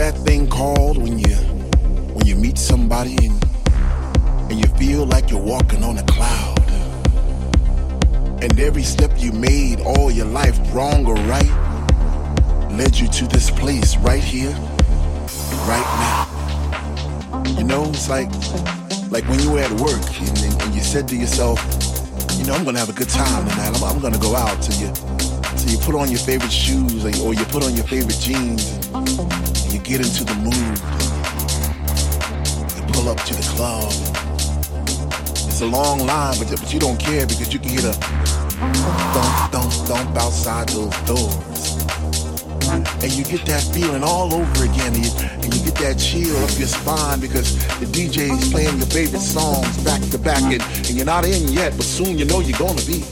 that 0.00 0.16
thing 0.16 0.48
called 0.48 0.96
when 0.96 1.18
you 1.18 1.36
when 2.16 2.26
you 2.26 2.34
meet 2.34 2.56
somebody 2.56 3.18
and 3.26 3.44
and 4.48 4.58
you 4.58 4.66
feel 4.78 5.04
like 5.04 5.30
you're 5.30 5.46
walking 5.54 5.84
on 5.84 5.98
a 5.98 6.02
cloud. 6.04 6.58
And 8.42 8.58
every 8.58 8.82
step 8.82 9.10
you 9.18 9.30
made 9.30 9.78
all 9.80 10.10
your 10.10 10.24
life, 10.24 10.58
wrong 10.72 11.04
or 11.04 11.16
right, 11.28 11.52
led 12.78 12.98
you 12.98 13.08
to 13.08 13.26
this 13.26 13.50
place 13.50 13.98
right 13.98 14.24
here, 14.24 14.54
right 15.68 15.88
now. 16.06 17.44
You 17.58 17.64
know, 17.64 17.84
it's 17.90 18.08
like 18.08 18.30
like 19.10 19.28
when 19.28 19.38
you 19.40 19.50
were 19.52 19.60
at 19.60 19.72
work 19.72 20.06
and, 20.18 20.38
and, 20.44 20.62
and 20.62 20.74
you 20.74 20.80
said 20.80 21.08
to 21.08 21.16
yourself, 21.16 21.58
you 22.38 22.46
know, 22.46 22.54
I'm 22.54 22.64
gonna 22.64 22.78
have 22.78 22.88
a 22.88 22.98
good 23.00 23.10
time 23.10 23.46
tonight. 23.50 23.76
I'm, 23.76 23.84
I'm 23.84 24.00
gonna 24.00 24.18
go 24.18 24.34
out 24.34 24.62
to 24.62 24.72
you 24.80 25.19
till 25.60 25.70
you 25.72 25.78
put 25.78 25.94
on 25.94 26.10
your 26.10 26.18
favorite 26.18 26.52
shoes 26.52 27.04
or, 27.20 27.34
you 27.34 27.44
put 27.46 27.64
on 27.64 27.74
your 27.74 27.84
favorite 27.84 28.18
jeans 28.18 28.76
and 28.94 29.72
you 29.72 29.80
get 29.80 30.00
into 30.00 30.24
the 30.24 30.34
mood. 30.40 30.76
You 32.76 32.82
pull 32.92 33.08
up 33.08 33.20
to 33.24 33.34
the 33.34 33.44
club. 33.54 33.92
It's 35.48 35.60
a 35.60 35.66
long 35.66 36.06
line, 36.06 36.38
but, 36.38 36.48
but 36.48 36.72
you 36.72 36.80
don't 36.80 36.98
care 36.98 37.26
because 37.26 37.52
you 37.52 37.58
can 37.58 37.68
hear 37.68 37.82
the 37.82 37.92
thump, 37.92 39.52
thump, 39.52 39.72
thump 39.86 40.16
outside 40.16 40.68
those 40.70 40.96
doors. 41.04 41.36
And 43.02 43.12
you 43.12 43.24
get 43.24 43.44
that 43.46 43.62
feeling 43.74 44.02
all 44.02 44.32
over 44.32 44.64
again, 44.64 44.94
and 44.94 45.04
you, 45.04 45.12
and 45.42 45.54
you 45.54 45.64
get 45.64 45.74
that 45.80 45.98
chill 45.98 46.36
up 46.44 46.56
your 46.58 46.68
spine 46.68 47.20
because 47.20 47.56
the 47.80 47.86
DJ 47.86 48.30
is 48.30 48.50
playing 48.50 48.76
your 48.78 48.86
favorite 48.86 49.20
songs 49.20 49.76
back 49.84 50.00
to 50.10 50.18
back, 50.18 50.42
and, 50.42 50.62
and 50.62 50.90
you're 50.90 51.04
not 51.04 51.26
in 51.26 51.48
yet, 51.48 51.76
but 51.76 51.84
soon 51.84 52.16
you 52.16 52.24
know 52.24 52.40
you're 52.40 52.58
gonna 52.58 52.82
be. 52.86 53.02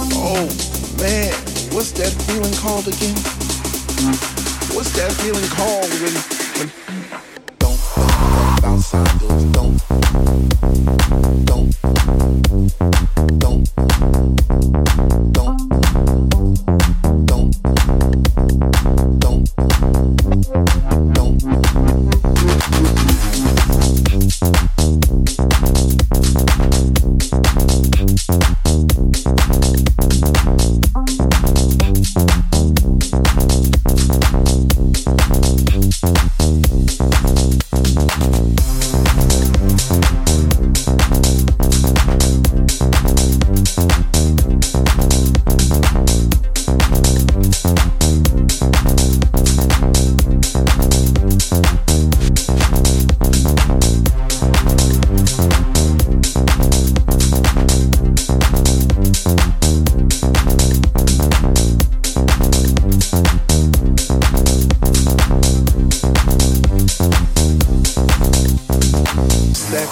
Oh 0.00 0.67
man, 1.00 1.32
what's 1.70 1.92
that 1.92 2.12
feeling 2.26 2.54
called 2.54 2.88
again? 2.88 3.14
What's 4.74 4.90
that 4.96 5.12
feeling 5.12 5.48
called 5.50 5.90
when 6.02 6.14
when 6.58 6.68
don't 7.58 7.78
those 8.62 9.50
don't 9.52 9.78
don't 11.44 11.44
don't 11.46 11.77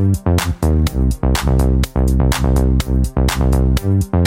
Thank 0.00 0.16
you. 4.14 4.19